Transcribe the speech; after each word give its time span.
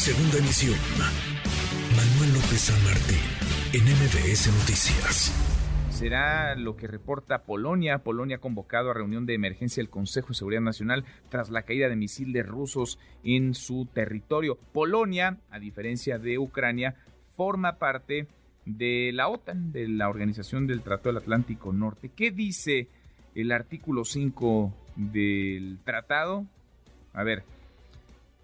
Segunda 0.00 0.38
emisión. 0.38 0.78
Manuel 1.94 2.32
López 2.32 2.58
San 2.58 2.84
Martín, 2.84 3.20
en 3.74 3.84
MBS 3.84 4.46
Noticias. 4.46 5.30
Será 5.90 6.54
lo 6.54 6.74
que 6.74 6.86
reporta 6.86 7.42
Polonia. 7.42 7.98
Polonia 7.98 8.36
ha 8.36 8.40
convocado 8.40 8.90
a 8.90 8.94
reunión 8.94 9.26
de 9.26 9.34
emergencia 9.34 9.82
del 9.82 9.90
Consejo 9.90 10.28
de 10.28 10.36
Seguridad 10.36 10.62
Nacional 10.62 11.04
tras 11.28 11.50
la 11.50 11.64
caída 11.64 11.90
de 11.90 11.96
misiles 11.96 12.46
rusos 12.46 12.98
en 13.24 13.52
su 13.52 13.88
territorio. 13.92 14.56
Polonia, 14.72 15.36
a 15.50 15.58
diferencia 15.58 16.18
de 16.18 16.38
Ucrania, 16.38 16.96
forma 17.36 17.76
parte 17.76 18.26
de 18.64 19.10
la 19.12 19.28
OTAN, 19.28 19.70
de 19.70 19.86
la 19.86 20.08
Organización 20.08 20.66
del 20.66 20.80
Tratado 20.80 21.10
del 21.10 21.22
Atlántico 21.22 21.74
Norte. 21.74 22.08
¿Qué 22.16 22.30
dice 22.30 22.88
el 23.34 23.52
artículo 23.52 24.06
5 24.06 24.72
del 24.96 25.78
tratado? 25.84 26.46
A 27.12 27.22
ver, 27.22 27.44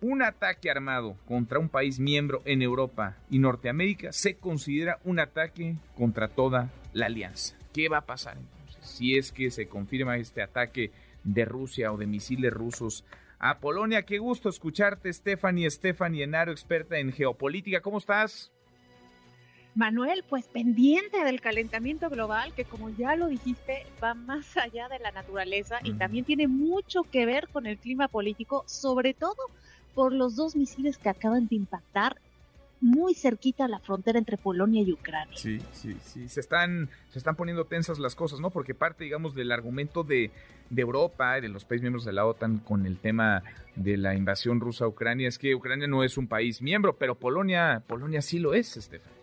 un 0.07 0.23
ataque 0.23 0.71
armado 0.71 1.17
contra 1.27 1.59
un 1.59 1.69
país 1.69 1.99
miembro 1.99 2.41
en 2.45 2.63
Europa 2.63 3.17
y 3.29 3.41
Norteamérica 3.41 4.13
se 4.13 4.37
considera 4.37 5.01
un 5.03 5.19
ataque 5.19 5.75
contra 5.97 6.29
toda 6.29 6.71
la 6.93 7.07
alianza. 7.07 7.57
¿Qué 7.73 7.89
va 7.89 7.99
a 7.99 8.07
pasar 8.07 8.39
entonces 8.39 8.87
si 8.87 9.19
es 9.19 9.33
que 9.33 9.51
se 9.51 9.67
confirma 9.67 10.17
este 10.17 10.43
ataque 10.43 10.93
de 11.25 11.45
Rusia 11.45 11.93
o 11.93 11.97
de 11.97 12.07
misiles 12.07 12.53
rusos 12.53 13.05
a 13.41 13.59
Polonia? 13.59 14.03
Qué 14.03 14.19
gusto 14.19 14.49
escucharte, 14.49 15.13
Stephanie, 15.13 15.69
Stephanie 15.69 16.23
Enaro, 16.23 16.53
experta 16.53 16.99
en 16.99 17.13
geopolítica. 17.13 17.81
¿Cómo 17.81 17.99
estás? 17.99 18.53
Manuel, 19.75 20.25
pues 20.29 20.47
pendiente 20.47 21.25
del 21.25 21.41
calentamiento 21.41 22.09
global, 22.09 22.55
que 22.55 22.65
como 22.65 22.91
ya 22.91 23.17
lo 23.17 23.27
dijiste, 23.27 23.85
va 24.03 24.15
más 24.15 24.57
allá 24.57 24.89
de 24.89 25.01
la 25.01 25.11
naturaleza 25.11 25.81
y 25.83 25.95
también 25.95 26.25
tiene 26.25 26.47
mucho 26.47 27.03
que 27.03 27.27
ver 27.27 27.49
con 27.49 27.67
el 27.67 27.77
clima 27.77 28.07
político, 28.07 28.63
sobre 28.67 29.13
todo 29.13 29.35
por 29.97 30.13
los 30.13 30.37
dos 30.37 30.55
misiles 30.55 30.99
que 30.99 31.09
acaban 31.09 31.49
de 31.49 31.57
impactar 31.57 32.19
muy 32.83 33.15
cerquita 33.15 33.65
a 33.65 33.69
la 33.69 33.79
frontera 33.81 34.19
entre 34.19 34.37
Polonia 34.37 34.83
y 34.83 34.93
Ucrania. 34.93 35.35
Sí, 35.35 35.59
sí, 35.73 35.97
sí, 36.05 36.29
se 36.29 36.41
están, 36.41 36.91
se 37.11 37.19
están 37.19 37.35
poniendo 37.35 37.65
tensas 37.65 37.99
las 37.99 38.15
cosas, 38.15 38.39
¿no? 38.39 38.51
Porque 38.51 38.75
parte, 38.75 39.05
digamos, 39.05 39.35
del 39.35 39.51
argumento 39.51 40.05
de, 40.05 40.31
de 40.69 40.83
Europa 40.83 41.39
y 41.39 41.41
de 41.41 41.49
los 41.49 41.65
países 41.65 41.81
miembros 41.81 42.05
de 42.05 42.13
la 42.13 42.27
OTAN 42.27 42.59
con 42.59 42.85
el 42.85 42.99
tema 42.99 43.43
de 43.75 43.97
la 43.97 44.15
invasión 44.15 44.61
rusa 44.61 44.85
a 44.85 44.89
Ucrania 44.89 45.29
es 45.29 45.39
que 45.39 45.55
Ucrania 45.55 45.89
no 45.89 46.05
es 46.05 46.19
un 46.19 46.29
país 46.29 46.61
miembro, 46.61 46.97
pero 46.99 47.15
Polonia, 47.15 47.83
Polonia 47.87 48.21
sí 48.21 48.39
lo 48.39 48.53
es, 48.53 48.77
Estefan. 48.77 49.16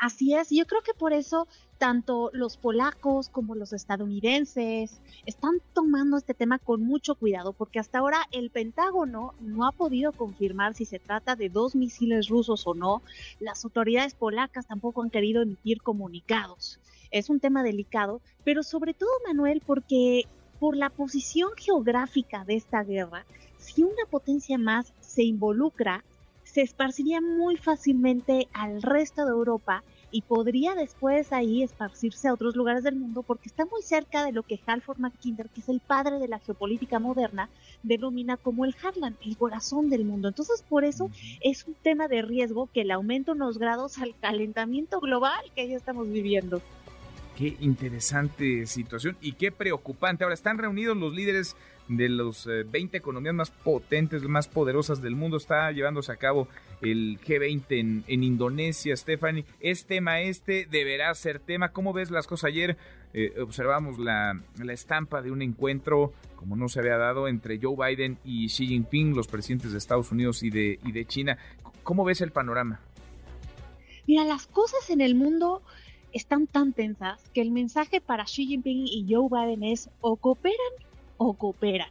Así 0.00 0.34
es, 0.34 0.50
yo 0.50 0.64
creo 0.64 0.82
que 0.82 0.94
por 0.94 1.12
eso 1.12 1.48
tanto 1.76 2.30
los 2.32 2.56
polacos 2.56 3.28
como 3.28 3.56
los 3.56 3.72
estadounidenses 3.72 5.00
están 5.26 5.60
tomando 5.72 6.16
este 6.16 6.34
tema 6.34 6.60
con 6.60 6.82
mucho 6.82 7.16
cuidado 7.16 7.52
porque 7.52 7.80
hasta 7.80 7.98
ahora 7.98 8.20
el 8.30 8.50
Pentágono 8.50 9.34
no 9.40 9.66
ha 9.66 9.72
podido 9.72 10.12
confirmar 10.12 10.74
si 10.74 10.84
se 10.84 11.00
trata 11.00 11.34
de 11.34 11.48
dos 11.48 11.74
misiles 11.74 12.28
rusos 12.28 12.64
o 12.66 12.74
no. 12.74 13.02
Las 13.40 13.64
autoridades 13.64 14.14
polacas 14.14 14.68
tampoco 14.68 15.02
han 15.02 15.10
querido 15.10 15.42
emitir 15.42 15.82
comunicados. 15.82 16.78
Es 17.10 17.28
un 17.28 17.40
tema 17.40 17.64
delicado, 17.64 18.20
pero 18.44 18.62
sobre 18.62 18.94
todo 18.94 19.10
Manuel 19.26 19.62
porque 19.66 20.26
por 20.60 20.76
la 20.76 20.90
posición 20.90 21.50
geográfica 21.56 22.44
de 22.44 22.54
esta 22.54 22.84
guerra, 22.84 23.24
si 23.56 23.82
una 23.82 24.06
potencia 24.08 24.58
más 24.58 24.92
se 25.00 25.24
involucra, 25.24 26.04
se 26.58 26.64
esparciría 26.64 27.20
muy 27.20 27.56
fácilmente 27.56 28.48
al 28.52 28.82
resto 28.82 29.24
de 29.24 29.30
Europa 29.30 29.84
y 30.10 30.22
podría 30.22 30.74
después 30.74 31.32
ahí 31.32 31.62
esparcirse 31.62 32.26
a 32.26 32.34
otros 32.34 32.56
lugares 32.56 32.82
del 32.82 32.96
mundo 32.96 33.22
porque 33.22 33.48
está 33.48 33.64
muy 33.64 33.80
cerca 33.80 34.24
de 34.24 34.32
lo 34.32 34.42
que 34.42 34.58
Halford 34.66 34.98
Mackinder, 34.98 35.48
que 35.50 35.60
es 35.60 35.68
el 35.68 35.78
padre 35.78 36.18
de 36.18 36.26
la 36.26 36.40
geopolítica 36.40 36.98
moderna, 36.98 37.48
denomina 37.84 38.36
como 38.36 38.64
el 38.64 38.74
Heartland, 38.74 39.14
el 39.24 39.36
corazón 39.36 39.88
del 39.88 40.04
mundo. 40.04 40.26
Entonces, 40.26 40.64
por 40.68 40.84
eso 40.84 41.12
es 41.42 41.64
un 41.64 41.74
tema 41.74 42.08
de 42.08 42.22
riesgo 42.22 42.68
que 42.74 42.80
el 42.80 42.90
aumento 42.90 43.34
en 43.34 43.38
los 43.38 43.58
grados 43.58 43.98
al 43.98 44.18
calentamiento 44.18 44.98
global 44.98 45.38
que 45.54 45.68
ya 45.68 45.76
estamos 45.76 46.10
viviendo. 46.10 46.60
Qué 47.38 47.56
interesante 47.60 48.66
situación 48.66 49.16
y 49.20 49.34
qué 49.34 49.52
preocupante. 49.52 50.24
Ahora 50.24 50.34
están 50.34 50.58
reunidos 50.58 50.96
los 50.96 51.14
líderes 51.14 51.54
de 51.86 52.08
los 52.08 52.46
20 52.46 52.96
eh, 52.96 52.98
economías 52.98 53.32
más 53.32 53.52
potentes, 53.52 54.24
más 54.24 54.48
poderosas 54.48 55.00
del 55.00 55.14
mundo. 55.14 55.36
Está 55.36 55.70
llevándose 55.70 56.10
a 56.10 56.16
cabo 56.16 56.48
el 56.82 57.20
G20 57.20 58.04
en, 58.08 58.24
Indonesia, 58.24 58.96
Stephanie. 58.96 59.44
¿Es 59.60 59.86
tema 59.86 60.20
este? 60.20 60.66
¿Deberá 60.68 61.14
ser 61.14 61.38
tema? 61.38 61.70
¿Cómo 61.70 61.92
ves 61.92 62.10
las 62.10 62.26
cosas 62.26 62.48
ayer? 62.48 62.76
Eh, 63.14 63.32
observamos 63.40 64.00
la, 64.00 64.42
la 64.60 64.72
estampa 64.72 65.22
de 65.22 65.30
un 65.30 65.40
encuentro, 65.40 66.12
como 66.34 66.56
no 66.56 66.68
se 66.68 66.80
había 66.80 66.96
dado, 66.96 67.28
entre 67.28 67.60
Joe 67.62 67.76
Biden 67.76 68.18
y 68.24 68.48
Xi 68.48 68.66
Jinping, 68.66 69.14
los 69.14 69.28
presidentes 69.28 69.70
de 69.70 69.78
Estados 69.78 70.10
Unidos 70.10 70.42
y 70.42 70.50
de, 70.50 70.80
y 70.84 70.90
de 70.90 71.04
China. 71.04 71.38
¿Cómo 71.84 72.04
ves 72.04 72.20
el 72.20 72.32
panorama? 72.32 72.80
Mira, 74.08 74.24
las 74.24 74.48
cosas 74.48 74.90
en 74.90 75.02
el 75.02 75.14
mundo 75.14 75.62
están 76.12 76.46
tan 76.46 76.72
tensas 76.72 77.20
que 77.34 77.40
el 77.40 77.50
mensaje 77.50 78.00
para 78.00 78.24
Xi 78.24 78.46
Jinping 78.46 78.86
y 78.86 79.06
Joe 79.08 79.28
Biden 79.30 79.62
es 79.62 79.90
o 80.00 80.16
cooperan 80.16 80.56
o 81.16 81.34
cooperan. 81.34 81.90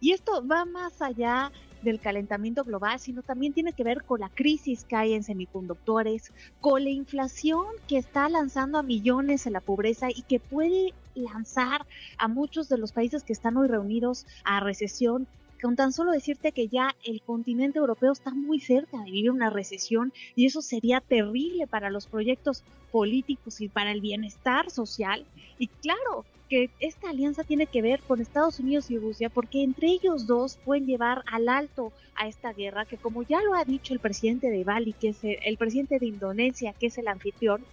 Y 0.00 0.12
esto 0.12 0.46
va 0.46 0.64
más 0.64 1.02
allá 1.02 1.52
del 1.82 2.00
calentamiento 2.00 2.64
global, 2.64 2.98
sino 3.00 3.22
también 3.22 3.52
tiene 3.52 3.72
que 3.72 3.84
ver 3.84 4.04
con 4.04 4.20
la 4.20 4.28
crisis 4.28 4.84
que 4.84 4.96
hay 4.96 5.14
en 5.14 5.22
semiconductores, 5.22 6.32
con 6.60 6.84
la 6.84 6.90
inflación 6.90 7.64
que 7.88 7.98
está 7.98 8.28
lanzando 8.28 8.78
a 8.78 8.82
millones 8.82 9.46
en 9.46 9.54
la 9.54 9.60
pobreza 9.60 10.08
y 10.10 10.22
que 10.22 10.40
puede 10.40 10.92
lanzar 11.14 11.86
a 12.18 12.28
muchos 12.28 12.68
de 12.68 12.78
los 12.78 12.92
países 12.92 13.24
que 13.24 13.32
están 13.32 13.56
hoy 13.56 13.68
reunidos 13.68 14.26
a 14.44 14.60
recesión 14.60 15.26
con 15.60 15.76
tan 15.76 15.92
solo 15.92 16.12
decirte 16.12 16.52
que 16.52 16.68
ya 16.68 16.94
el 17.04 17.22
continente 17.22 17.78
europeo 17.78 18.12
está 18.12 18.32
muy 18.32 18.60
cerca 18.60 18.98
de 18.98 19.04
vivir 19.10 19.30
una 19.30 19.50
recesión 19.50 20.12
y 20.34 20.46
eso 20.46 20.62
sería 20.62 21.00
terrible 21.00 21.66
para 21.66 21.90
los 21.90 22.06
proyectos 22.06 22.64
políticos 22.90 23.60
y 23.60 23.68
para 23.68 23.92
el 23.92 24.00
bienestar 24.00 24.70
social. 24.70 25.24
Y 25.58 25.68
claro, 25.68 26.24
que 26.48 26.70
esta 26.80 27.10
alianza 27.10 27.44
tiene 27.44 27.66
que 27.66 27.80
ver 27.80 28.00
con 28.00 28.20
Estados 28.20 28.58
Unidos 28.58 28.90
y 28.90 28.98
Rusia 28.98 29.30
porque 29.30 29.62
entre 29.62 29.88
ellos 29.88 30.26
dos 30.26 30.58
pueden 30.64 30.86
llevar 30.86 31.22
al 31.30 31.48
alto 31.48 31.92
a 32.16 32.26
esta 32.26 32.52
guerra 32.52 32.84
que 32.84 32.96
como 32.96 33.22
ya 33.22 33.40
lo 33.42 33.54
ha 33.54 33.64
dicho 33.64 33.94
el 33.94 34.00
presidente 34.00 34.50
de 34.50 34.64
Bali, 34.64 34.92
que 34.92 35.10
es 35.10 35.22
el, 35.22 35.38
el 35.44 35.56
presidente 35.56 35.98
de 35.98 36.06
Indonesia, 36.06 36.74
que 36.78 36.86
es 36.86 36.98
el 36.98 37.06
anfitrión, 37.06 37.64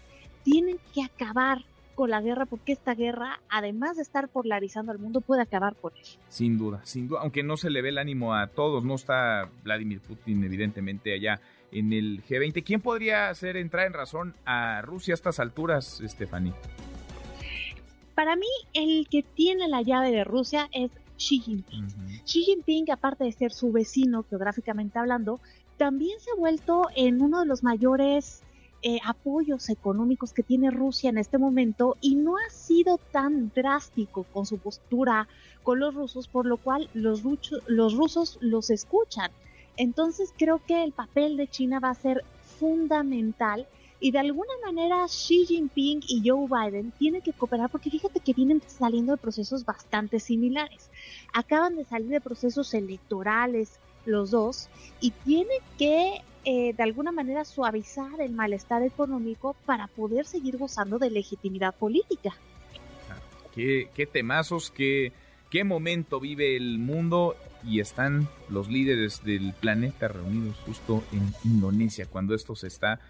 tienen 0.43 0.77
que 0.93 1.03
acabar 1.03 1.65
con 1.97 2.11
la 2.11 2.21
guerra 2.21 2.45
porque 2.45 2.73
esta 2.73 2.93
guerra, 2.93 3.41
además 3.49 3.97
de 3.97 4.03
estar 4.03 4.29
polarizando 4.29 4.91
al 4.91 4.99
mundo, 4.99 5.19
puede 5.19 5.41
acabar 5.41 5.75
con 5.75 5.91
él. 5.97 6.05
Sin 6.29 6.55
duda, 6.55 6.79
sin 6.83 7.07
duda, 7.07 7.21
aunque 7.21 7.41
no 7.41 7.57
se 7.57 7.71
le 7.71 7.81
ve 7.81 7.89
el 7.89 7.97
ánimo 7.97 8.35
a 8.35 8.45
todos, 8.45 8.83
no 8.83 8.93
está 8.93 9.49
Vladimir 9.63 9.99
Putin 9.99 10.43
evidentemente 10.43 11.11
allá 11.11 11.41
en 11.71 11.91
el 11.93 12.23
G20. 12.23 12.63
¿Quién 12.63 12.81
podría 12.81 13.29
hacer 13.29 13.57
entrar 13.57 13.87
en 13.87 13.93
razón 13.93 14.35
a 14.45 14.83
Rusia 14.83 15.13
a 15.13 15.15
estas 15.15 15.39
alturas, 15.39 15.99
Stephanie? 16.05 16.53
Para 18.13 18.35
mí, 18.35 18.45
el 18.75 19.07
que 19.09 19.23
tiene 19.23 19.67
la 19.67 19.81
llave 19.81 20.11
de 20.11 20.23
Rusia 20.23 20.69
es 20.73 20.91
Xi 21.17 21.39
Jinping. 21.39 21.87
Xi 22.25 22.43
Jinping, 22.43 22.91
aparte 22.91 23.23
de 23.23 23.31
ser 23.31 23.51
su 23.51 23.71
vecino 23.71 24.23
geográficamente 24.29 24.99
hablando, 24.99 25.39
también 25.77 26.19
se 26.19 26.29
ha 26.29 26.35
vuelto 26.35 26.89
en 26.95 27.23
uno 27.23 27.39
de 27.39 27.47
los 27.47 27.63
mayores 27.63 28.43
eh, 28.83 28.99
apoyos 29.03 29.69
económicos 29.69 30.33
que 30.33 30.43
tiene 30.43 30.71
Rusia 30.71 31.09
en 31.09 31.17
este 31.17 31.37
momento 31.37 31.97
y 31.99 32.15
no 32.15 32.35
ha 32.37 32.49
sido 32.51 32.99
tan 33.11 33.51
drástico 33.55 34.23
con 34.31 34.45
su 34.45 34.59
postura 34.59 35.27
con 35.63 35.79
los 35.79 35.95
rusos, 35.95 36.27
por 36.27 36.45
lo 36.45 36.57
cual 36.57 36.89
los, 36.93 37.23
los 37.67 37.93
rusos 37.95 38.37
los 38.39 38.69
escuchan. 38.69 39.31
Entonces 39.75 40.33
creo 40.37 40.61
que 40.65 40.83
el 40.83 40.91
papel 40.91 41.37
de 41.37 41.47
China 41.47 41.79
va 41.79 41.89
a 41.89 41.95
ser 41.95 42.23
fundamental 42.59 43.67
y 43.99 44.11
de 44.11 44.19
alguna 44.19 44.53
manera 44.63 45.05
Xi 45.07 45.45
Jinping 45.45 46.01
y 46.07 46.21
Joe 46.27 46.47
Biden 46.47 46.91
tienen 46.99 47.21
que 47.21 47.33
cooperar 47.33 47.69
porque 47.69 47.89
fíjate 47.89 48.19
que 48.19 48.33
vienen 48.33 48.61
saliendo 48.67 49.13
de 49.13 49.17
procesos 49.17 49.65
bastante 49.65 50.19
similares. 50.19 50.89
Acaban 51.33 51.75
de 51.75 51.85
salir 51.85 52.09
de 52.09 52.21
procesos 52.21 52.73
electorales 52.73 53.79
los 54.05 54.31
dos 54.31 54.69
y 55.01 55.11
tienen 55.11 55.59
que 55.77 56.21
eh, 56.49 56.71
de 56.71 56.81
alguna 56.81 57.11
manera 57.11 57.43
suavizar 57.43 58.21
el 58.21 58.31
malestar 58.31 58.81
económico 58.81 59.53
para 59.65 59.87
poder 59.87 60.25
seguir 60.25 60.55
gozando 60.55 60.97
de 60.97 61.09
legitimidad 61.09 61.75
política. 61.75 62.37
Qué, 63.53 63.89
qué 63.93 64.05
temazos, 64.05 64.71
qué, 64.71 65.11
qué 65.49 65.65
momento 65.65 66.21
vive 66.21 66.55
el 66.55 66.79
mundo 66.79 67.35
y 67.65 67.81
están 67.81 68.29
los 68.47 68.69
líderes 68.69 69.25
del 69.25 69.53
planeta 69.59 70.07
reunidos 70.07 70.55
justo 70.65 71.03
en 71.11 71.33
Indonesia 71.43 72.05
cuando 72.05 72.33
esto 72.33 72.55
se 72.55 72.67
está 72.67 73.01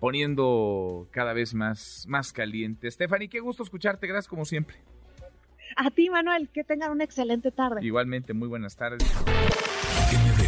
poniendo 0.00 1.06
cada 1.12 1.32
vez 1.32 1.54
más, 1.54 2.06
más 2.08 2.32
caliente. 2.32 2.90
Stephanie, 2.90 3.28
qué 3.28 3.38
gusto 3.38 3.62
escucharte, 3.62 4.08
gracias 4.08 4.26
como 4.26 4.44
siempre. 4.44 4.78
A 5.76 5.92
ti, 5.92 6.10
Manuel, 6.10 6.48
que 6.48 6.64
tengan 6.64 6.90
una 6.90 7.04
excelente 7.04 7.52
tarde. 7.52 7.86
Igualmente, 7.86 8.32
muy 8.32 8.48
buenas 8.48 8.74
tardes. 8.74 9.06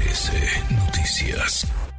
MBS 0.09 0.33
Noticias. 0.71 1.98